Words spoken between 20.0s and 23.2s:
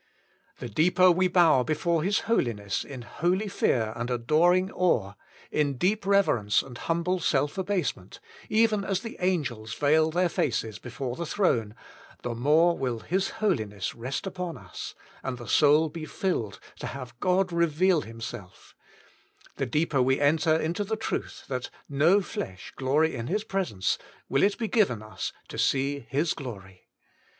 we enter into the truth * that no flesh glory